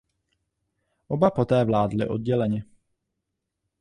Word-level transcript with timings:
Oba 1.09 1.31
po 1.31 1.45
té 1.45 1.65
vládli 1.65 2.07
odděleně. 2.07 2.63